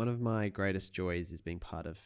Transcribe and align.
one 0.00 0.08
of 0.08 0.18
my 0.18 0.48
greatest 0.48 0.94
joys 0.94 1.30
is 1.30 1.42
being 1.42 1.58
part 1.58 1.84
of 1.84 1.98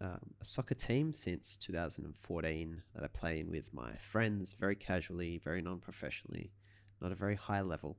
um, 0.00 0.20
a 0.40 0.44
soccer 0.44 0.76
team 0.76 1.12
since 1.12 1.56
2014 1.56 2.82
that 2.94 3.02
I 3.02 3.08
play 3.08 3.40
in 3.40 3.50
with 3.50 3.74
my 3.74 3.96
friends 3.96 4.52
very 4.52 4.76
casually, 4.76 5.38
very 5.38 5.60
non 5.60 5.80
professionally, 5.80 6.52
not 7.00 7.10
a 7.10 7.16
very 7.16 7.34
high 7.34 7.62
level. 7.62 7.96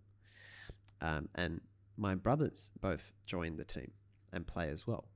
Um, 1.01 1.27
and 1.35 1.59
my 1.97 2.15
brothers 2.15 2.69
both 2.79 3.11
joined 3.25 3.59
the 3.59 3.65
team 3.65 3.91
and 4.31 4.47
play 4.47 4.69
as 4.69 4.87
well. 4.87 5.09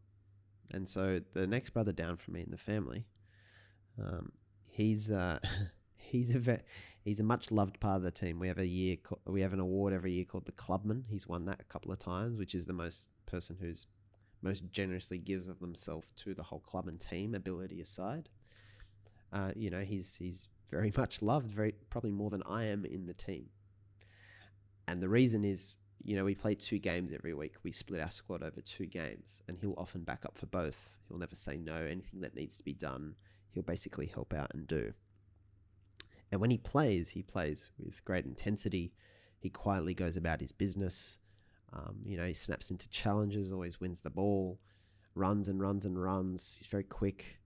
And 0.73 0.89
so 0.89 1.21
the 1.33 1.47
next 1.47 1.69
brother 1.69 1.93
down 1.93 2.17
from 2.17 2.33
me 2.33 2.41
in 2.41 2.51
the 2.51 2.57
family, 2.57 3.05
um, 3.97 4.33
he's 4.67 5.09
uh, 5.09 5.39
he's 5.95 6.35
a 6.35 6.59
he's 7.05 7.21
a 7.21 7.23
much 7.23 7.49
loved 7.49 7.79
part 7.79 7.95
of 7.95 8.03
the 8.03 8.11
team. 8.11 8.39
We 8.39 8.49
have 8.49 8.59
a 8.59 8.67
year 8.67 8.97
we 9.25 9.39
have 9.39 9.53
an 9.53 9.61
award 9.61 9.93
every 9.93 10.11
year 10.11 10.25
called 10.25 10.47
the 10.47 10.51
Clubman. 10.51 11.05
He's 11.07 11.27
won 11.27 11.45
that 11.45 11.61
a 11.61 11.71
couple 11.71 11.93
of 11.93 11.99
times, 11.99 12.37
which 12.37 12.55
is 12.55 12.65
the 12.65 12.73
most 12.73 13.07
person 13.29 13.57
who's 13.59 13.85
most 14.41 14.63
generously 14.71 15.17
gives 15.17 15.47
of 15.47 15.59
themselves 15.59 16.11
to 16.13 16.33
the 16.33 16.43
whole 16.43 16.59
club 16.59 16.87
and 16.87 16.99
team, 16.99 17.35
ability 17.35 17.81
aside. 17.81 18.29
Uh, 19.31 19.51
you 19.55 19.69
know, 19.69 19.81
he's 19.81 20.15
he's 20.15 20.47
very 20.71 20.93
much 20.97 21.21
loved, 21.21 21.51
very 21.51 21.73
probably 21.89 22.11
more 22.11 22.29
than 22.29 22.43
I 22.43 22.65
am 22.65 22.85
in 22.85 23.05
the 23.05 23.13
team. 23.13 23.47
And 24.87 25.01
the 25.01 25.09
reason 25.09 25.43
is, 25.43 25.77
you 26.01 26.15
know, 26.15 26.25
we 26.25 26.33
play 26.33 26.55
two 26.55 26.79
games 26.79 27.11
every 27.13 27.33
week. 27.33 27.55
We 27.63 27.71
split 27.71 28.01
our 28.01 28.09
squad 28.09 28.41
over 28.41 28.61
two 28.61 28.87
games, 28.87 29.43
and 29.47 29.57
he'll 29.59 29.75
often 29.77 30.03
back 30.03 30.25
up 30.25 30.37
for 30.37 30.47
both. 30.47 30.97
He'll 31.07 31.19
never 31.19 31.35
say 31.35 31.57
no. 31.57 31.75
Anything 31.75 32.21
that 32.21 32.35
needs 32.35 32.57
to 32.57 32.63
be 32.63 32.73
done, 32.73 33.15
he'll 33.51 33.63
basically 33.63 34.07
help 34.07 34.33
out 34.33 34.51
and 34.53 34.65
do. 34.67 34.93
And 36.31 36.39
when 36.39 36.51
he 36.51 36.57
plays, 36.57 37.09
he 37.09 37.23
plays 37.23 37.69
with 37.77 38.03
great 38.05 38.25
intensity. 38.25 38.93
He 39.39 39.49
quietly 39.49 39.93
goes 39.93 40.15
about 40.15 40.41
his 40.41 40.51
business. 40.51 41.17
Um, 41.73 41.97
you 42.05 42.17
know, 42.17 42.25
he 42.25 42.33
snaps 42.33 42.71
into 42.71 42.89
challenges, 42.89 43.51
always 43.51 43.79
wins 43.79 44.01
the 44.01 44.09
ball, 44.09 44.59
runs 45.15 45.47
and 45.47 45.61
runs 45.61 45.85
and 45.85 46.01
runs. 46.01 46.57
He's 46.59 46.67
very 46.67 46.83
quick. 46.83 47.39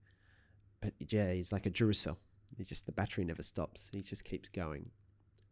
But 0.80 0.94
yeah, 0.98 1.32
he's 1.32 1.52
like 1.52 1.66
a 1.66 1.70
Duracell. 1.70 2.16
He's 2.56 2.68
just 2.68 2.86
the 2.86 2.92
battery 2.92 3.24
never 3.24 3.42
stops. 3.42 3.90
He 3.92 4.00
just 4.00 4.24
keeps 4.24 4.48
going. 4.48 4.90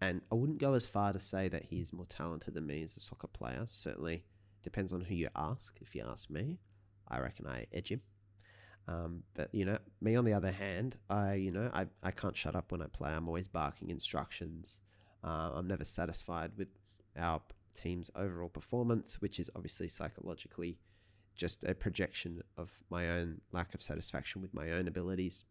And 0.01 0.21
I 0.31 0.35
wouldn't 0.35 0.59
go 0.59 0.75
as 0.75 0.87
far 0.87 1.13
to 1.13 1.21
say 1.21 1.49
that 1.49 1.65
he 1.65 1.81
is 1.81 1.93
more 1.93 2.07
talented 2.07 2.55
than 2.55 2.67
me 2.67 2.83
as 2.83 2.97
a 2.97 3.01
soccer 3.01 3.29
player. 3.29 3.63
Certainly 3.67 4.25
depends 4.63 4.93
on 4.93 5.01
who 5.01 5.15
you 5.15 5.29
ask. 5.37 5.77
If 5.81 5.95
you 5.95 6.05
ask 6.09 6.29
me, 6.31 6.59
I 7.09 7.21
reckon 7.21 7.47
I 7.47 7.67
edge 7.73 7.91
him. 7.91 8.01
Um, 8.89 9.23
but 9.35 9.49
you 9.55 9.65
know, 9.65 9.79
me 10.01 10.17
on 10.17 10.25
the 10.25 10.33
other 10.33 10.51
hand, 10.51 10.97
I 11.09 11.35
you 11.35 11.53
know 11.53 11.71
I, 11.73 11.87
I 12.03 12.11
can't 12.11 12.37
shut 12.37 12.57
up 12.57 12.73
when 12.73 12.83
I 12.83 12.87
play. 12.87 13.13
I'm 13.13 13.29
always 13.29 13.49
barking 13.49 13.91
instructions. 13.91 14.81
Uh, 15.23 15.51
I'm 15.55 15.69
never 15.69 15.85
satisfied 15.85 16.51
with 16.57 16.69
our 17.17 17.41
team's 17.75 18.11
overall 18.15 18.49
performance, 18.49 19.21
which 19.21 19.39
is 19.41 19.51
obviously 19.55 19.89
psychologically 19.89 20.79
just 21.35 21.65
a 21.65 21.75
projection 21.75 22.43
of 22.57 22.71
my 22.91 23.09
own 23.11 23.41
lack 23.53 23.75
of 23.75 23.83
satisfaction 23.83 24.43
with 24.43 24.53
my 24.53 24.73
own 24.73 24.89
abilities. 24.89 25.45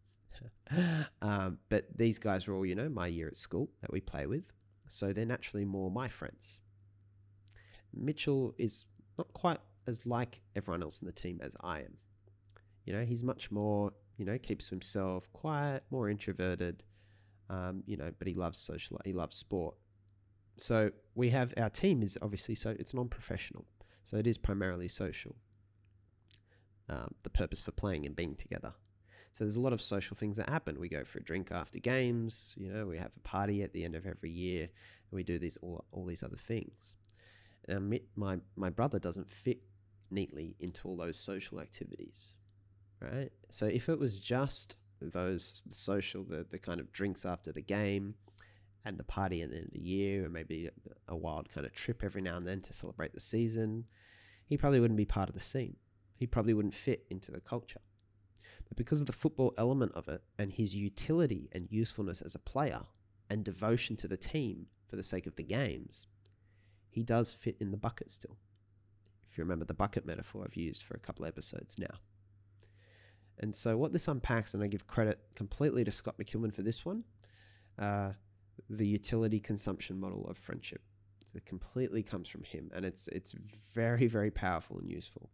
um, 1.22 1.58
but 1.68 1.86
these 1.96 2.18
guys 2.18 2.48
are 2.48 2.54
all, 2.54 2.64
you 2.64 2.74
know, 2.74 2.88
my 2.88 3.06
year 3.06 3.28
at 3.28 3.36
school 3.36 3.68
that 3.80 3.92
we 3.92 4.00
play 4.00 4.26
with. 4.26 4.52
So 4.88 5.12
they're 5.12 5.26
naturally 5.26 5.64
more 5.64 5.90
my 5.90 6.08
friends. 6.08 6.58
Mitchell 7.94 8.54
is 8.58 8.86
not 9.18 9.32
quite 9.32 9.58
as 9.86 10.06
like 10.06 10.40
everyone 10.56 10.82
else 10.82 11.00
in 11.00 11.06
the 11.06 11.12
team 11.12 11.40
as 11.42 11.56
I 11.60 11.80
am. 11.80 11.96
You 12.84 12.94
know, 12.94 13.04
he's 13.04 13.22
much 13.22 13.50
more, 13.50 13.92
you 14.16 14.24
know, 14.24 14.38
keeps 14.38 14.66
to 14.66 14.70
himself, 14.70 15.32
quiet, 15.32 15.84
more 15.90 16.08
introverted, 16.08 16.82
um, 17.50 17.82
you 17.86 17.96
know, 17.96 18.12
but 18.18 18.26
he 18.26 18.34
loves 18.34 18.58
social, 18.58 19.00
he 19.04 19.12
loves 19.12 19.36
sport. 19.36 19.76
So 20.56 20.90
we 21.14 21.30
have 21.30 21.54
our 21.56 21.70
team 21.70 22.02
is 22.02 22.18
obviously 22.22 22.54
so 22.54 22.74
it's 22.78 22.94
non-professional, 22.94 23.64
so 24.04 24.16
it 24.16 24.26
is 24.26 24.38
primarily 24.38 24.88
social. 24.88 25.36
Um, 26.88 27.14
the 27.22 27.30
purpose 27.30 27.60
for 27.60 27.70
playing 27.70 28.06
and 28.06 28.14
being 28.14 28.34
together. 28.34 28.74
So 29.32 29.44
there's 29.44 29.56
a 29.56 29.60
lot 29.60 29.72
of 29.72 29.80
social 29.80 30.14
things 30.14 30.36
that 30.36 30.48
happen. 30.48 30.78
We 30.78 30.88
go 30.90 31.04
for 31.04 31.18
a 31.18 31.22
drink 31.22 31.50
after 31.50 31.78
games. 31.78 32.54
You 32.58 32.70
know, 32.70 32.86
we 32.86 32.98
have 32.98 33.12
a 33.16 33.20
party 33.20 33.62
at 33.62 33.72
the 33.72 33.84
end 33.84 33.94
of 33.94 34.06
every 34.06 34.30
year, 34.30 34.62
and 34.62 34.70
we 35.10 35.22
do 35.22 35.38
these 35.38 35.56
all 35.62 35.84
all 35.90 36.04
these 36.04 36.22
other 36.22 36.36
things. 36.36 36.96
And 37.68 37.98
my 38.14 38.38
my 38.56 38.70
brother 38.70 38.98
doesn't 38.98 39.30
fit 39.30 39.62
neatly 40.10 40.56
into 40.60 40.86
all 40.86 40.96
those 40.96 41.16
social 41.16 41.60
activities, 41.60 42.36
right? 43.00 43.30
So 43.48 43.66
if 43.66 43.88
it 43.88 43.98
was 43.98 44.20
just 44.20 44.76
those 45.00 45.64
social, 45.70 46.24
the 46.24 46.44
the 46.48 46.58
kind 46.58 46.80
of 46.80 46.92
drinks 46.92 47.24
after 47.24 47.52
the 47.52 47.62
game, 47.62 48.14
and 48.84 48.98
the 48.98 49.04
party 49.04 49.42
at 49.42 49.50
the 49.50 49.56
end 49.56 49.66
of 49.66 49.72
the 49.72 49.80
year, 49.80 50.26
or 50.26 50.28
maybe 50.28 50.68
a 51.08 51.16
wild 51.16 51.48
kind 51.50 51.66
of 51.66 51.72
trip 51.72 52.02
every 52.02 52.22
now 52.22 52.36
and 52.36 52.46
then 52.46 52.60
to 52.60 52.72
celebrate 52.72 53.12
the 53.14 53.20
season, 53.20 53.84
he 54.44 54.56
probably 54.56 54.80
wouldn't 54.80 54.98
be 54.98 55.04
part 55.04 55.28
of 55.28 55.34
the 55.34 55.40
scene. 55.40 55.76
He 56.16 56.26
probably 56.26 56.54
wouldn't 56.54 56.74
fit 56.74 57.06
into 57.10 57.30
the 57.30 57.40
culture. 57.40 57.80
But 58.68 58.76
because 58.76 59.00
of 59.00 59.06
the 59.06 59.12
football 59.12 59.54
element 59.56 59.92
of 59.94 60.08
it 60.08 60.22
and 60.38 60.52
his 60.52 60.74
utility 60.74 61.48
and 61.52 61.68
usefulness 61.70 62.22
as 62.22 62.34
a 62.34 62.40
player 62.40 62.82
and 63.30 63.44
devotion 63.44 63.96
to 63.96 64.08
the 64.08 64.16
team 64.16 64.66
for 64.88 64.96
the 64.96 65.02
sake 65.02 65.26
of 65.26 65.36
the 65.36 65.42
games, 65.42 66.06
he 66.90 67.02
does 67.02 67.32
fit 67.32 67.56
in 67.60 67.70
the 67.70 67.76
bucket 67.76 68.10
still. 68.10 68.36
If 69.30 69.38
you 69.38 69.44
remember 69.44 69.64
the 69.64 69.74
bucket 69.74 70.04
metaphor 70.04 70.44
I've 70.44 70.56
used 70.56 70.82
for 70.82 70.94
a 70.94 71.00
couple 71.00 71.24
episodes 71.24 71.78
now. 71.78 71.98
And 73.38 73.54
so, 73.54 73.76
what 73.76 73.92
this 73.92 74.08
unpacks, 74.08 74.52
and 74.52 74.62
I 74.62 74.66
give 74.66 74.86
credit 74.86 75.18
completely 75.34 75.84
to 75.84 75.92
Scott 75.92 76.16
McKilman 76.18 76.52
for 76.52 76.62
this 76.62 76.84
one, 76.84 77.04
uh, 77.78 78.12
the 78.68 78.86
utility 78.86 79.40
consumption 79.40 79.98
model 79.98 80.26
of 80.28 80.38
friendship. 80.38 80.82
It 81.34 81.46
completely 81.46 82.02
comes 82.02 82.28
from 82.28 82.42
him, 82.42 82.70
and 82.74 82.84
it's 82.84 83.08
it's 83.08 83.34
very 83.74 84.06
very 84.06 84.30
powerful 84.30 84.78
and 84.78 84.90
useful. 84.90 85.30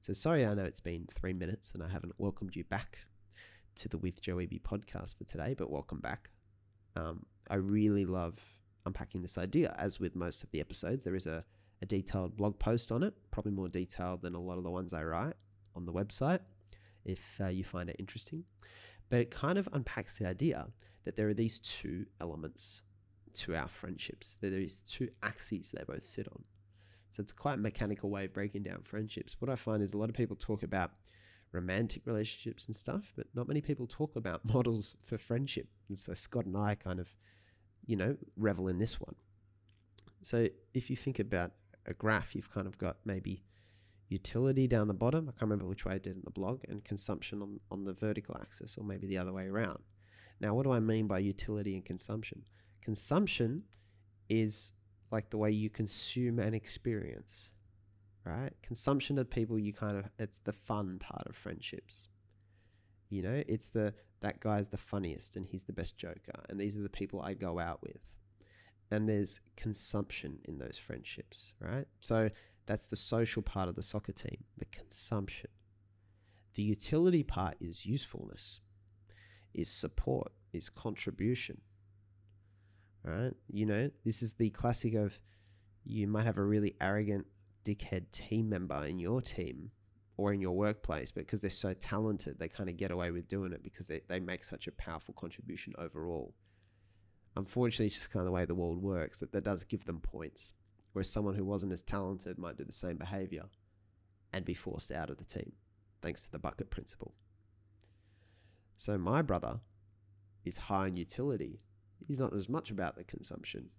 So 0.00 0.12
sorry, 0.12 0.44
I 0.44 0.52
know 0.52 0.64
it's 0.64 0.80
been 0.80 1.06
three 1.14 1.32
minutes 1.32 1.72
and 1.72 1.82
I 1.82 1.88
haven't 1.88 2.12
welcomed 2.18 2.56
you 2.56 2.64
back 2.64 2.98
to 3.76 3.88
the 3.88 3.96
With 3.96 4.20
Joey 4.20 4.44
B 4.44 4.60
podcast 4.62 5.16
for 5.16 5.24
today, 5.24 5.54
but 5.56 5.70
welcome 5.70 5.98
back. 5.98 6.28
Um, 6.94 7.24
I 7.48 7.54
really 7.56 8.04
love 8.04 8.38
unpacking 8.84 9.22
this 9.22 9.38
idea. 9.38 9.74
As 9.78 9.98
with 9.98 10.14
most 10.14 10.42
of 10.42 10.50
the 10.50 10.60
episodes, 10.60 11.04
there 11.04 11.14
is 11.14 11.26
a, 11.26 11.42
a 11.80 11.86
detailed 11.86 12.36
blog 12.36 12.58
post 12.58 12.92
on 12.92 13.02
it, 13.02 13.14
probably 13.30 13.52
more 13.52 13.68
detailed 13.68 14.20
than 14.20 14.34
a 14.34 14.40
lot 14.40 14.58
of 14.58 14.64
the 14.64 14.70
ones 14.70 14.92
I 14.92 15.02
write 15.04 15.36
on 15.74 15.86
the 15.86 15.92
website, 15.92 16.40
if 17.06 17.40
uh, 17.40 17.46
you 17.46 17.64
find 17.64 17.88
it 17.88 17.96
interesting. 17.98 18.44
But 19.08 19.20
it 19.20 19.30
kind 19.30 19.58
of 19.58 19.68
unpacks 19.72 20.14
the 20.14 20.26
idea 20.26 20.66
that 21.04 21.16
there 21.16 21.28
are 21.28 21.34
these 21.34 21.58
two 21.58 22.06
elements 22.20 22.82
to 23.34 23.54
our 23.54 23.68
friendships. 23.68 24.36
That 24.40 24.50
there 24.50 24.60
is 24.60 24.80
two 24.80 25.08
axes 25.22 25.72
they 25.72 25.84
both 25.84 26.02
sit 26.02 26.28
on. 26.28 26.44
So 27.10 27.22
it's 27.22 27.32
quite 27.32 27.54
a 27.54 27.62
mechanical 27.62 28.10
way 28.10 28.24
of 28.24 28.32
breaking 28.32 28.64
down 28.64 28.82
friendships. 28.82 29.36
What 29.38 29.50
I 29.50 29.56
find 29.56 29.82
is 29.82 29.92
a 29.92 29.98
lot 29.98 30.08
of 30.08 30.16
people 30.16 30.36
talk 30.36 30.62
about 30.62 30.90
romantic 31.52 32.02
relationships 32.06 32.66
and 32.66 32.74
stuff, 32.74 33.12
but 33.16 33.26
not 33.34 33.46
many 33.46 33.60
people 33.60 33.86
talk 33.86 34.16
about 34.16 34.44
models 34.52 34.96
for 35.02 35.16
friendship. 35.16 35.68
And 35.88 35.98
so 35.98 36.14
Scott 36.14 36.46
and 36.46 36.56
I 36.56 36.74
kind 36.74 36.98
of, 36.98 37.14
you 37.86 37.96
know, 37.96 38.16
revel 38.36 38.68
in 38.68 38.78
this 38.78 39.00
one. 39.00 39.14
So 40.22 40.48
if 40.72 40.90
you 40.90 40.96
think 40.96 41.18
about 41.18 41.52
a 41.86 41.94
graph, 41.94 42.34
you've 42.34 42.50
kind 42.50 42.66
of 42.66 42.78
got 42.78 42.96
maybe 43.04 43.44
utility 44.08 44.66
down 44.66 44.88
the 44.88 44.94
bottom. 44.94 45.28
I 45.28 45.32
can't 45.32 45.42
remember 45.42 45.66
which 45.66 45.84
way 45.84 45.94
I 45.94 45.98
did 45.98 46.16
in 46.16 46.22
the 46.24 46.30
blog, 46.30 46.62
and 46.68 46.84
consumption 46.84 47.42
on, 47.42 47.60
on 47.70 47.84
the 47.84 47.92
vertical 47.92 48.36
axis, 48.40 48.76
or 48.78 48.84
maybe 48.84 49.06
the 49.06 49.18
other 49.18 49.32
way 49.32 49.46
around. 49.46 49.78
Now, 50.40 50.54
what 50.54 50.64
do 50.64 50.72
I 50.72 50.80
mean 50.80 51.06
by 51.06 51.20
utility 51.20 51.74
and 51.74 51.84
consumption? 51.84 52.44
Consumption 52.82 53.62
is 54.28 54.72
like 55.10 55.30
the 55.30 55.38
way 55.38 55.50
you 55.50 55.70
consume 55.70 56.38
an 56.38 56.54
experience, 56.54 57.50
right? 58.24 58.52
Consumption 58.62 59.18
of 59.18 59.30
people 59.30 59.58
you 59.58 59.72
kind 59.72 59.96
of 59.96 60.04
it's 60.18 60.40
the 60.40 60.52
fun 60.52 60.98
part 60.98 61.26
of 61.26 61.36
friendships. 61.36 62.08
You 63.10 63.22
know, 63.22 63.42
it's 63.46 63.70
the 63.70 63.94
that 64.20 64.40
guy's 64.40 64.68
the 64.68 64.76
funniest 64.76 65.36
and 65.36 65.46
he's 65.46 65.64
the 65.64 65.72
best 65.72 65.96
joker, 65.96 66.42
and 66.48 66.58
these 66.58 66.76
are 66.76 66.82
the 66.82 66.88
people 66.88 67.20
I 67.22 67.34
go 67.34 67.58
out 67.58 67.80
with. 67.82 68.00
And 68.90 69.08
there's 69.08 69.40
consumption 69.56 70.38
in 70.44 70.58
those 70.58 70.78
friendships, 70.78 71.52
right? 71.60 71.86
So 72.00 72.30
that's 72.66 72.86
the 72.86 72.96
social 72.96 73.42
part 73.42 73.68
of 73.68 73.76
the 73.76 73.82
soccer 73.82 74.12
team, 74.12 74.44
the 74.58 74.66
consumption. 74.66 75.50
The 76.54 76.62
utility 76.62 77.22
part 77.22 77.56
is 77.60 77.86
usefulness 77.86 78.60
is 79.54 79.70
support, 79.70 80.32
is 80.52 80.68
contribution. 80.68 81.60
Right? 83.02 83.32
You 83.50 83.66
know, 83.66 83.90
this 84.04 84.22
is 84.22 84.34
the 84.34 84.50
classic 84.50 84.94
of 84.94 85.18
you 85.84 86.06
might 86.06 86.24
have 86.24 86.38
a 86.38 86.44
really 86.44 86.74
arrogant 86.80 87.26
dickhead 87.64 88.10
team 88.10 88.48
member 88.48 88.84
in 88.84 88.98
your 88.98 89.20
team 89.20 89.70
or 90.16 90.32
in 90.32 90.40
your 90.40 90.52
workplace, 90.52 91.10
but 91.10 91.26
because 91.26 91.40
they're 91.40 91.50
so 91.50 91.74
talented, 91.74 92.38
they 92.38 92.48
kind 92.48 92.70
of 92.70 92.76
get 92.76 92.90
away 92.90 93.10
with 93.10 93.28
doing 93.28 93.52
it 93.52 93.62
because 93.62 93.88
they, 93.88 94.00
they 94.08 94.20
make 94.20 94.44
such 94.44 94.66
a 94.66 94.72
powerful 94.72 95.14
contribution 95.14 95.74
overall. 95.76 96.34
Unfortunately, 97.36 97.86
it's 97.86 97.96
just 97.96 98.10
kind 98.10 98.20
of 98.20 98.26
the 98.26 98.32
way 98.32 98.44
the 98.44 98.54
world 98.54 98.80
works 98.80 99.18
that 99.18 99.32
that 99.32 99.44
does 99.44 99.64
give 99.64 99.84
them 99.84 100.00
points. 100.00 100.52
Whereas 100.92 101.10
someone 101.10 101.34
who 101.34 101.44
wasn't 101.44 101.72
as 101.72 101.82
talented 101.82 102.38
might 102.38 102.56
do 102.56 102.64
the 102.64 102.72
same 102.72 102.96
behavior 102.96 103.46
and 104.32 104.44
be 104.44 104.54
forced 104.54 104.92
out 104.92 105.10
of 105.10 105.18
the 105.18 105.24
team, 105.24 105.52
thanks 106.00 106.22
to 106.22 106.30
the 106.30 106.38
bucket 106.38 106.70
principle. 106.70 107.14
So 108.76 108.98
my 108.98 109.22
brother 109.22 109.60
is 110.44 110.58
high 110.58 110.88
in 110.88 110.96
utility. 110.96 111.60
He's 112.06 112.18
not 112.18 112.34
as 112.34 112.48
much 112.48 112.70
about 112.70 112.96
the 112.96 113.04
consumption, 113.04 113.70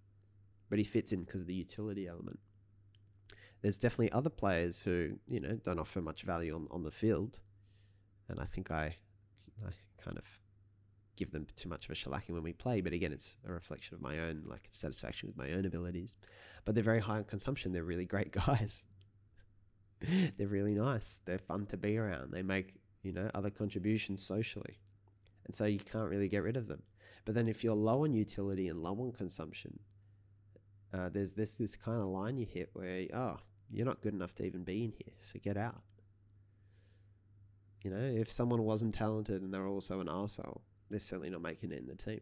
but 0.69 0.79
he 0.79 0.85
fits 0.85 1.11
in 1.11 1.23
because 1.23 1.41
of 1.41 1.47
the 1.47 1.53
utility 1.53 2.07
element. 2.07 2.39
there's 3.61 3.77
definitely 3.79 4.11
other 4.11 4.29
players 4.29 4.79
who 4.79 5.17
you 5.27 5.39
know 5.39 5.55
don't 5.63 5.79
offer 5.79 6.01
much 6.01 6.23
value 6.23 6.55
on, 6.55 6.67
on 6.71 6.83
the 6.83 6.91
field, 6.91 7.39
and 8.29 8.39
I 8.39 8.45
think 8.45 8.71
I 8.71 8.95
I 9.65 9.71
kind 10.03 10.17
of 10.17 10.25
give 11.15 11.31
them 11.31 11.47
too 11.55 11.69
much 11.69 11.85
of 11.85 11.91
a 11.91 11.93
shellacking 11.93 12.31
when 12.31 12.43
we 12.43 12.53
play. 12.53 12.81
But 12.81 12.93
again, 12.93 13.11
it's 13.11 13.35
a 13.47 13.51
reflection 13.51 13.95
of 13.95 14.01
my 14.01 14.19
own 14.19 14.43
like 14.45 14.69
satisfaction 14.71 15.27
with 15.27 15.37
my 15.37 15.53
own 15.53 15.65
abilities. 15.65 16.17
But 16.65 16.75
they're 16.75 16.83
very 16.83 16.99
high 16.99 17.17
on 17.17 17.23
consumption. 17.23 17.71
They're 17.71 17.83
really 17.83 18.05
great 18.05 18.31
guys. 18.47 18.85
they're 20.37 20.47
really 20.47 20.75
nice. 20.75 21.19
They're 21.25 21.39
fun 21.39 21.65
to 21.67 21.77
be 21.77 21.97
around. 21.97 22.31
They 22.31 22.43
make 22.43 22.75
you 23.03 23.13
know 23.13 23.29
other 23.33 23.49
contributions 23.49 24.25
socially, 24.25 24.79
and 25.45 25.53
so 25.55 25.65
you 25.65 25.79
can't 25.79 26.09
really 26.09 26.27
get 26.27 26.43
rid 26.43 26.57
of 26.57 26.67
them. 26.67 26.83
But 27.23 27.35
then 27.35 27.47
if 27.47 27.63
you're 27.63 27.75
low 27.75 28.03
on 28.03 28.13
utility 28.13 28.67
and 28.67 28.81
low 28.81 28.93
on 28.99 29.11
consumption, 29.11 29.79
uh, 30.93 31.09
there's 31.09 31.33
this 31.33 31.55
this 31.55 31.75
kind 31.75 32.01
of 32.01 32.07
line 32.07 32.37
you 32.37 32.45
hit 32.45 32.69
where 32.73 33.05
oh 33.13 33.37
you're 33.71 33.85
not 33.85 34.01
good 34.01 34.13
enough 34.13 34.35
to 34.35 34.45
even 34.45 34.63
be 34.63 34.83
in 34.83 34.91
here, 34.91 35.13
so 35.21 35.39
get 35.43 35.57
out. 35.57 35.81
You 37.83 37.91
know, 37.91 37.97
if 37.97 38.31
someone 38.31 38.63
wasn't 38.63 38.95
talented 38.95 39.41
and 39.41 39.53
they're 39.53 39.67
also 39.67 39.99
an 39.99 40.07
arsehole, 40.07 40.61
they're 40.89 40.99
certainly 40.99 41.29
not 41.29 41.41
making 41.41 41.71
it 41.71 41.79
in 41.79 41.87
the 41.87 41.95
team. 41.95 42.21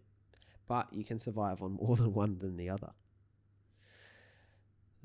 But 0.67 0.91
you 0.91 1.03
can 1.03 1.19
survive 1.19 1.61
on 1.61 1.73
more 1.81 1.95
than 1.95 2.13
one 2.13 2.39
than 2.39 2.57
the 2.57 2.69
other. 2.69 2.91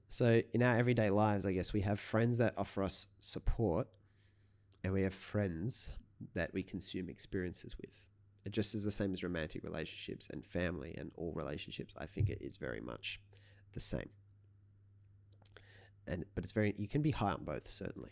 So 0.08 0.42
in 0.54 0.62
our 0.62 0.76
everyday 0.76 1.10
lives, 1.10 1.44
I 1.44 1.52
guess 1.52 1.72
we 1.72 1.82
have 1.82 2.00
friends 2.00 2.38
that 2.38 2.54
offer 2.56 2.82
us 2.82 3.08
support, 3.20 3.88
and 4.82 4.92
we 4.92 5.02
have 5.02 5.14
friends 5.14 5.90
that 6.34 6.52
we 6.54 6.62
consume 6.62 7.08
experiences 7.08 7.76
with. 7.76 8.00
Just 8.52 8.74
is 8.74 8.84
the 8.84 8.90
same 8.90 9.12
as 9.12 9.22
romantic 9.22 9.62
relationships 9.64 10.28
and 10.30 10.44
family 10.44 10.94
and 10.96 11.10
all 11.16 11.32
relationships. 11.34 11.94
I 11.98 12.06
think 12.06 12.28
it 12.28 12.38
is 12.40 12.56
very 12.56 12.80
much 12.80 13.20
the 13.72 13.80
same. 13.80 14.10
And 16.06 16.24
but 16.34 16.44
it's 16.44 16.52
very 16.52 16.74
you 16.78 16.88
can 16.88 17.02
be 17.02 17.10
high 17.10 17.32
on 17.32 17.44
both 17.44 17.68
certainly. 17.68 18.10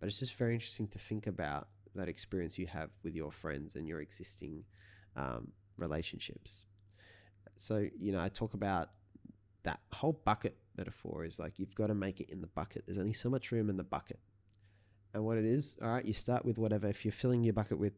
But 0.00 0.08
it's 0.08 0.18
just 0.18 0.34
very 0.34 0.54
interesting 0.54 0.88
to 0.88 0.98
think 0.98 1.26
about 1.26 1.68
that 1.94 2.08
experience 2.08 2.58
you 2.58 2.66
have 2.66 2.90
with 3.04 3.14
your 3.14 3.30
friends 3.30 3.76
and 3.76 3.86
your 3.86 4.00
existing 4.00 4.64
um, 5.16 5.52
relationships. 5.78 6.64
So 7.56 7.86
you 7.98 8.12
know 8.12 8.20
i 8.20 8.28
talk 8.28 8.54
about 8.54 8.90
that 9.64 9.80
whole 9.92 10.20
bucket 10.24 10.56
metaphor 10.76 11.24
is 11.24 11.38
like 11.38 11.58
you've 11.58 11.74
got 11.74 11.86
to 11.86 11.94
make 11.94 12.20
it 12.20 12.30
in 12.30 12.40
the 12.40 12.48
bucket. 12.48 12.82
There's 12.86 12.98
only 12.98 13.12
so 13.12 13.30
much 13.30 13.52
room 13.52 13.70
in 13.70 13.76
the 13.76 13.84
bucket. 13.84 14.18
And 15.14 15.24
what 15.24 15.36
it 15.36 15.44
is 15.44 15.78
all 15.82 15.90
right 15.90 16.04
you 16.04 16.14
start 16.14 16.44
with 16.44 16.58
whatever 16.58 16.88
if 16.88 17.04
you're 17.04 17.12
filling 17.12 17.44
your 17.44 17.52
bucket 17.52 17.78
with 17.78 17.92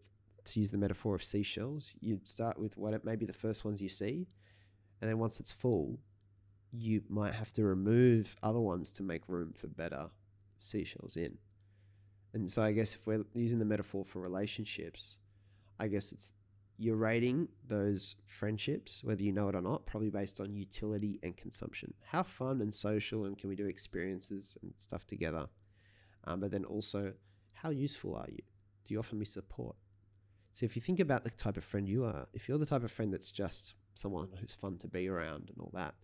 to 0.45 0.61
use 0.61 0.71
the 0.71 0.79
metaphor 0.79 1.15
of 1.15 1.25
seashells 1.25 1.93
you 2.01 2.21
start 2.25 2.59
with 2.59 2.77
what 2.77 2.95
it 2.95 3.05
may 3.05 3.17
be 3.17 3.27
the 3.27 3.33
first 3.33 3.65
ones 3.65 3.81
you 3.83 3.89
see 3.89 4.27
and 5.01 5.11
then 5.11 5.19
once 5.19 5.41
it's 5.41 5.53
full 5.53 5.99
you 6.77 7.03
might 7.09 7.35
have 7.35 7.53
to 7.53 7.65
remove 7.65 8.37
other 8.43 8.59
ones 8.59 8.91
to 8.93 9.03
make 9.03 9.29
room 9.29 9.53
for 9.53 9.69
better 9.69 10.09
seashells 10.61 11.17
in. 11.17 11.39
And 12.33 12.51
so 12.51 12.63
I 12.63 12.73
guess 12.73 12.95
if 12.95 13.07
we're 13.07 13.25
using 13.33 13.59
the 13.59 13.65
metaphor 13.65 14.05
for 14.05 14.21
relationships, 14.21 15.19
I 15.79 15.89
guess 15.89 16.11
it's 16.11 16.33
you're 16.77 16.97
rating 16.97 17.47
those 17.69 18.17
friendships, 18.27 19.05
whether 19.05 19.23
you 19.23 19.31
know 19.31 19.49
it 19.49 19.55
or 19.55 19.61
not, 19.61 19.87
probably 19.87 20.11
based 20.11 20.41
on 20.41 20.53
utility 20.53 21.21
and 21.23 21.37
consumption. 21.37 21.95
How 22.05 22.25
fun 22.25 22.61
and 22.61 22.75
social 22.75 23.27
and 23.27 23.39
can 23.39 23.49
we 23.49 23.55
do 23.55 23.67
experiences 23.67 24.59
and 24.61 24.73
stuff 24.77 25.07
together? 25.07 25.47
Um, 26.25 26.41
but 26.41 26.51
then 26.51 26.65
also, 26.65 27.13
how 27.53 27.71
useful 27.71 28.17
are 28.17 28.27
you? 28.29 28.43
Do 28.85 28.93
you 28.93 28.99
offer 28.99 29.15
me 29.15 29.25
support? 29.25 29.77
So 30.55 30.65
if 30.65 30.77
you 30.77 30.83
think 30.83 31.01
about 31.01 31.25
the 31.25 31.31
type 31.31 31.57
of 31.57 31.65
friend 31.65 31.89
you 31.89 32.05
are, 32.05 32.29
if 32.33 32.49
you're 32.49 32.59
the 32.59 32.65
type 32.65 32.85
of 32.85 32.93
friend 32.93 33.13
that's 33.13 33.33
just 33.33 33.75
someone 33.95 34.29
who's 34.41 34.55
fun 34.55 34.79
to 34.79 34.89
be 34.89 35.09
around 35.09 35.51
and 35.51 35.59
all 35.59 35.73
that, 35.75 35.97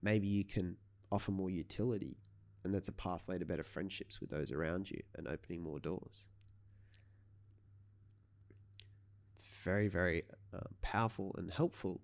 maybe 0.00 0.26
you 0.26 0.42
can 0.42 0.78
offer 1.12 1.30
more 1.30 1.50
utility 1.50 2.16
and 2.64 2.74
that's 2.74 2.88
a 2.88 2.92
pathway 2.92 3.38
to 3.38 3.44
better 3.44 3.62
friendships 3.62 4.18
with 4.18 4.30
those 4.30 4.52
around 4.52 4.90
you 4.90 5.02
and 5.16 5.28
opening 5.28 5.62
more 5.62 5.78
doors. 5.78 6.28
It's 9.34 9.44
very 9.62 9.88
very 9.88 10.22
uh, 10.54 10.60
powerful 10.80 11.34
and 11.36 11.50
helpful 11.50 12.00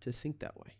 to 0.00 0.12
think 0.12 0.38
that 0.38 0.56
way. 0.58 0.72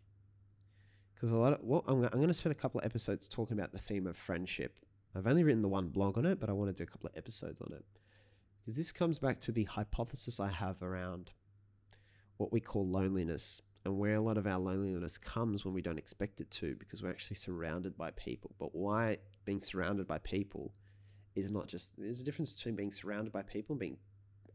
Because 1.13 1.29
a 1.29 1.35
lot 1.35 1.53
of 1.53 1.59
well, 1.61 1.83
I'm, 1.87 2.03
I'm 2.03 2.09
going 2.09 2.29
to 2.29 2.33
spend 2.33 2.51
a 2.51 2.59
couple 2.59 2.79
of 2.79 2.85
episodes 2.85 3.27
talking 3.27 3.59
about 3.59 3.73
the 3.73 3.79
theme 3.79 4.07
of 4.07 4.17
friendship. 4.17 4.79
I've 5.15 5.27
only 5.27 5.43
written 5.43 5.61
the 5.61 5.67
one 5.67 5.89
blog 5.89 6.17
on 6.17 6.25
it 6.25 6.39
but 6.39 6.49
i 6.49 6.53
want 6.53 6.69
to 6.69 6.73
do 6.73 6.83
a 6.83 6.91
couple 6.91 7.09
of 7.09 7.17
episodes 7.17 7.61
on 7.61 7.73
it 7.73 7.85
because 8.67 8.75
this 8.75 8.91
comes 8.91 9.17
back 9.17 9.39
to 9.39 9.53
the 9.53 9.63
hypothesis 9.63 10.41
i 10.41 10.49
have 10.49 10.83
around 10.83 11.31
what 12.35 12.51
we 12.51 12.59
call 12.59 12.85
loneliness 12.85 13.61
and 13.85 13.97
where 13.97 14.15
a 14.15 14.21
lot 14.21 14.37
of 14.37 14.45
our 14.45 14.59
loneliness 14.59 15.17
comes 15.17 15.63
when 15.63 15.73
we 15.73 15.81
don't 15.81 15.97
expect 15.97 16.41
it 16.41 16.51
to 16.51 16.75
because 16.75 17.01
we're 17.01 17.09
actually 17.09 17.37
surrounded 17.37 17.97
by 17.97 18.11
people. 18.11 18.53
But 18.59 18.75
why 18.75 19.19
being 19.45 19.61
surrounded 19.61 20.05
by 20.07 20.17
people 20.17 20.73
is 21.35 21.51
not 21.51 21.67
just 21.67 21.97
there's 21.97 22.19
a 22.19 22.23
difference 22.25 22.51
between 22.51 22.75
being 22.75 22.91
surrounded 22.91 23.31
by 23.31 23.43
people 23.43 23.75
and 23.75 23.79
being 23.79 23.97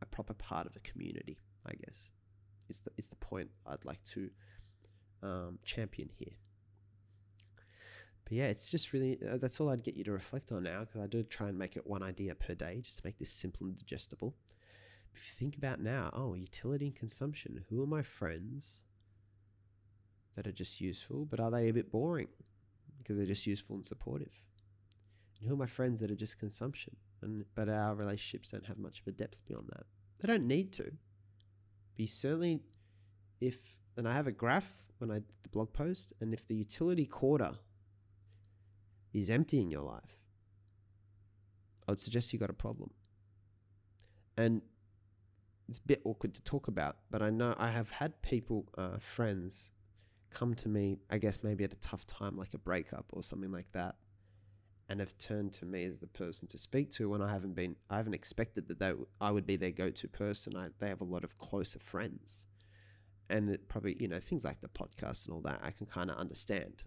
a 0.02 0.06
proper 0.06 0.34
part 0.34 0.66
of 0.66 0.76
a 0.76 0.80
community, 0.80 1.38
I 1.64 1.72
guess. 1.72 2.10
Is 2.68 2.80
the 2.80 2.90
is 2.98 3.08
the 3.08 3.16
point 3.16 3.48
I'd 3.66 3.86
like 3.86 4.04
to 4.10 4.28
um, 5.22 5.58
champion 5.64 6.10
here. 6.18 6.36
But 8.24 8.32
yeah, 8.32 8.46
it's 8.46 8.70
just 8.70 8.92
really 8.92 9.18
uh, 9.28 9.36
that's 9.36 9.60
all 9.60 9.68
I'd 9.68 9.82
get 9.84 9.96
you 9.96 10.04
to 10.04 10.12
reflect 10.12 10.52
on 10.52 10.62
now 10.62 10.80
because 10.80 11.00
I 11.00 11.06
do 11.06 11.22
try 11.22 11.48
and 11.48 11.58
make 11.58 11.76
it 11.76 11.86
one 11.86 12.02
idea 12.02 12.34
per 12.34 12.54
day 12.54 12.80
just 12.82 12.98
to 12.98 13.06
make 13.06 13.18
this 13.18 13.30
simple 13.30 13.66
and 13.66 13.76
digestible. 13.76 14.34
If 15.14 15.26
you 15.28 15.34
think 15.38 15.56
about 15.56 15.80
now, 15.80 16.10
oh, 16.14 16.34
utility 16.34 16.86
and 16.86 16.96
consumption. 16.96 17.64
Who 17.68 17.82
are 17.82 17.86
my 17.86 18.02
friends? 18.02 18.82
that 20.36 20.46
are 20.46 20.52
just 20.52 20.80
useful, 20.80 21.26
but 21.26 21.40
are 21.40 21.50
they 21.50 21.68
a 21.68 21.72
bit 21.72 21.90
boring 21.90 22.28
because 22.98 23.16
they're 23.16 23.26
just 23.26 23.46
useful 23.46 23.76
and 23.76 23.84
supportive? 23.84 24.32
And 25.38 25.48
who 25.48 25.54
are 25.54 25.58
my 25.58 25.66
friends 25.66 26.00
that 26.00 26.10
are 26.10 26.16
just 26.16 26.38
consumption, 26.38 26.96
and 27.20 27.44
but 27.54 27.68
our 27.68 27.94
relationships 27.94 28.50
don't 28.50 28.66
have 28.66 28.78
much 28.78 29.00
of 29.00 29.06
a 29.06 29.12
depth 29.12 29.44
beyond 29.46 29.68
that? 29.72 29.84
They 30.20 30.28
don't 30.28 30.46
need 30.46 30.72
to. 30.74 30.92
Be 31.96 32.06
certainly, 32.06 32.60
if 33.40 33.58
and 33.96 34.08
I 34.08 34.14
have 34.14 34.26
a 34.26 34.32
graph 34.32 34.92
when 34.98 35.10
I 35.10 35.16
did 35.16 35.42
the 35.42 35.48
blog 35.50 35.72
post, 35.72 36.12
and 36.20 36.32
if 36.32 36.46
the 36.46 36.54
utility 36.54 37.04
quarter 37.04 37.52
is 39.20 39.30
empty 39.30 39.60
in 39.60 39.70
your 39.70 39.82
life, 39.82 40.20
I 41.86 41.92
would 41.92 41.98
suggest 41.98 42.32
you 42.32 42.38
got 42.38 42.50
a 42.50 42.54
problem. 42.54 42.90
And 44.36 44.62
it's 45.68 45.78
a 45.78 45.82
bit 45.82 46.00
awkward 46.04 46.34
to 46.34 46.42
talk 46.42 46.68
about, 46.68 46.96
but 47.10 47.22
I 47.22 47.30
know 47.30 47.54
I 47.58 47.70
have 47.70 47.90
had 47.90 48.20
people, 48.22 48.68
uh, 48.76 48.98
friends, 48.98 49.70
come 50.30 50.54
to 50.54 50.68
me, 50.68 50.98
I 51.10 51.18
guess 51.18 51.42
maybe 51.42 51.64
at 51.64 51.72
a 51.72 51.76
tough 51.76 52.06
time, 52.06 52.36
like 52.36 52.54
a 52.54 52.58
breakup 52.58 53.06
or 53.12 53.22
something 53.22 53.52
like 53.52 53.70
that, 53.72 53.96
and 54.88 55.00
have 55.00 55.16
turned 55.18 55.52
to 55.54 55.66
me 55.66 55.84
as 55.84 56.00
the 56.00 56.06
person 56.06 56.48
to 56.48 56.58
speak 56.58 56.90
to 56.92 57.08
when 57.08 57.22
I 57.22 57.30
haven't 57.30 57.54
been, 57.54 57.76
I 57.90 57.96
haven't 57.96 58.14
expected 58.14 58.68
that 58.68 58.78
they, 58.78 58.92
I 59.20 59.30
would 59.30 59.46
be 59.46 59.56
their 59.56 59.70
go-to 59.70 60.08
person. 60.08 60.56
I, 60.56 60.68
they 60.78 60.88
have 60.88 61.00
a 61.00 61.04
lot 61.04 61.24
of 61.24 61.38
closer 61.38 61.78
friends, 61.78 62.46
and 63.30 63.56
probably, 63.68 63.96
you 64.00 64.08
know, 64.08 64.20
things 64.20 64.44
like 64.44 64.60
the 64.60 64.68
podcast 64.68 65.26
and 65.26 65.34
all 65.34 65.42
that, 65.42 65.60
I 65.62 65.70
can 65.70 65.86
kind 65.86 66.10
of 66.10 66.16
understand 66.16 66.84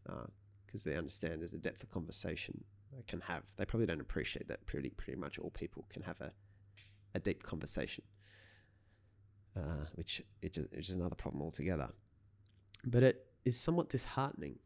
because 0.75 0.83
they 0.83 0.97
understand 0.97 1.39
there's 1.39 1.53
a 1.53 1.57
depth 1.57 1.83
of 1.83 1.89
conversation 1.89 2.61
they 2.93 3.03
can 3.03 3.21
have. 3.21 3.43
They 3.55 3.63
probably 3.63 3.85
don't 3.85 4.01
appreciate 4.01 4.49
that. 4.49 4.65
Pretty, 4.65 4.89
pretty 4.89 5.17
much 5.17 5.39
all 5.39 5.51
people 5.51 5.85
can 5.89 6.01
have 6.01 6.19
a, 6.19 6.33
a 7.13 7.19
deep 7.19 7.43
conversation. 7.43 8.03
Uh, 9.55 9.85
which, 9.93 10.21
which 10.41 10.57
is 10.73 10.89
another 10.89 11.15
problem 11.15 11.41
altogether. 11.41 11.87
But 12.83 13.03
it 13.03 13.25
is 13.45 13.57
somewhat 13.57 13.87
disheartening 13.87 14.59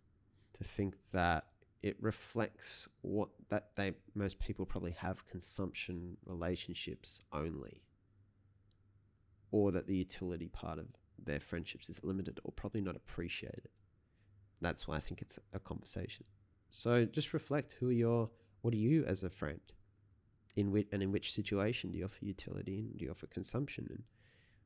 to 0.53 0.63
think 0.63 0.95
that 1.11 1.45
it 1.83 1.95
reflects 2.01 2.89
what 3.01 3.29
that 3.49 3.75
they 3.75 3.93
most 4.15 4.39
people 4.39 4.65
probably 4.65 4.91
have 4.91 5.27
consumption 5.27 6.17
relationships 6.25 7.21
only 7.31 7.83
or 9.51 9.71
that 9.71 9.85
the 9.85 9.95
utility 9.95 10.47
part 10.47 10.79
of 10.79 10.87
their 11.23 11.39
friendships 11.39 11.87
is 11.87 12.03
limited 12.03 12.39
or 12.43 12.51
probably 12.51 12.81
not 12.81 12.95
appreciated 12.95 13.69
that's 14.61 14.87
why 14.87 14.95
i 14.95 14.99
think 14.99 15.21
it's 15.21 15.39
a 15.53 15.59
conversation 15.59 16.25
so 16.69 17.05
just 17.05 17.33
reflect 17.33 17.77
who 17.79 17.89
are 17.89 17.93
your 17.93 18.29
what 18.61 18.73
are 18.73 18.77
you 18.77 19.03
as 19.05 19.23
a 19.23 19.29
friend 19.29 19.61
in 20.55 20.71
which 20.71 20.87
and 20.91 21.01
in 21.01 21.11
which 21.11 21.33
situation 21.33 21.91
do 21.91 21.97
you 21.97 22.05
offer 22.05 22.25
utility 22.25 22.79
and 22.79 22.97
do 22.97 23.05
you 23.05 23.11
offer 23.11 23.27
consumption 23.27 23.87
and 23.89 24.03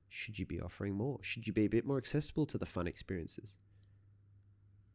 should 0.09 0.37
you 0.37 0.45
be 0.45 0.61
offering 0.61 0.95
more 0.95 1.19
should 1.21 1.47
you 1.47 1.53
be 1.53 1.65
a 1.65 1.69
bit 1.69 1.85
more 1.85 1.97
accessible 1.97 2.45
to 2.45 2.57
the 2.57 2.65
fun 2.65 2.87
experiences 2.87 3.55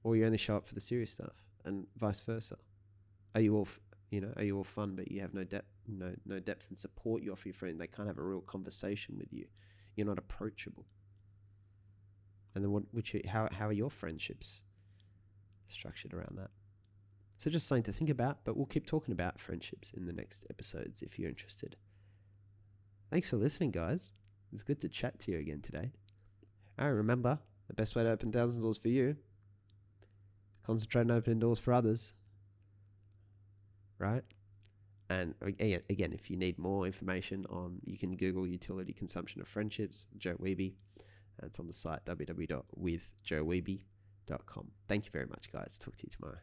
or 0.02 0.16
you 0.16 0.24
only 0.24 0.38
show 0.38 0.56
up 0.56 0.66
for 0.66 0.74
the 0.74 0.80
serious 0.80 1.12
stuff, 1.12 1.44
and 1.64 1.86
vice 1.96 2.20
versa. 2.20 2.56
Are 3.34 3.40
you 3.40 3.56
all, 3.56 3.66
f- 3.66 3.80
you 4.10 4.20
know, 4.20 4.32
are 4.36 4.42
you 4.42 4.56
all 4.56 4.64
fun, 4.64 4.94
but 4.96 5.10
you 5.10 5.20
have 5.20 5.34
no 5.34 5.44
depth, 5.44 5.68
no 5.86 6.14
no 6.24 6.38
depth 6.40 6.68
and 6.70 6.78
support 6.78 7.22
you 7.22 7.32
offer 7.32 7.48
your 7.48 7.54
friend? 7.54 7.80
They 7.80 7.86
can't 7.86 8.08
have 8.08 8.18
a 8.18 8.22
real 8.22 8.40
conversation 8.40 9.16
with 9.18 9.32
you. 9.32 9.46
You're 9.96 10.06
not 10.06 10.18
approachable. 10.18 10.86
And 12.54 12.64
then 12.64 12.70
what? 12.70 12.84
Which 12.92 13.14
how 13.26 13.48
how 13.52 13.68
are 13.68 13.72
your 13.72 13.90
friendships 13.90 14.62
structured 15.68 16.14
around 16.14 16.38
that? 16.38 16.50
So 17.38 17.50
just 17.50 17.66
something 17.66 17.84
to 17.84 17.92
think 17.92 18.10
about. 18.10 18.38
But 18.44 18.56
we'll 18.56 18.66
keep 18.66 18.86
talking 18.86 19.12
about 19.12 19.40
friendships 19.40 19.92
in 19.96 20.06
the 20.06 20.12
next 20.12 20.44
episodes 20.50 21.02
if 21.02 21.18
you're 21.18 21.28
interested. 21.28 21.76
Thanks 23.10 23.30
for 23.30 23.36
listening, 23.36 23.70
guys. 23.70 24.12
It's 24.52 24.62
good 24.62 24.80
to 24.80 24.88
chat 24.88 25.20
to 25.20 25.32
you 25.32 25.38
again 25.38 25.60
today. 25.60 25.92
I 26.78 26.86
remember 26.86 27.38
the 27.68 27.74
best 27.74 27.94
way 27.94 28.02
to 28.02 28.10
open 28.10 28.32
thousands 28.32 28.62
doors 28.62 28.78
for 28.78 28.88
you 28.88 29.16
Concentrate 30.68 31.02
on 31.02 31.10
opening 31.12 31.38
doors 31.38 31.58
for 31.58 31.72
others. 31.72 32.12
right? 33.98 34.22
And 35.08 35.34
again, 35.40 36.12
if 36.12 36.28
you 36.30 36.36
need 36.36 36.58
more 36.58 36.84
information 36.84 37.46
on, 37.48 37.80
you 37.86 37.96
can 37.96 38.14
Google 38.16 38.46
utility 38.46 38.92
consumption 38.92 39.40
of 39.40 39.48
friendships, 39.48 40.04
Joe 40.18 40.34
Wiebe. 40.34 40.74
It's 41.42 41.58
on 41.58 41.66
the 41.66 41.72
site 41.72 42.04
www.withjoewiebe.com. 42.04 43.78
Thank 44.88 45.04
you 45.04 45.10
very 45.10 45.26
much, 45.26 45.50
guys. 45.52 45.78
Talk 45.78 45.96
to 45.96 46.04
you 46.06 46.10
tomorrow. 46.10 46.38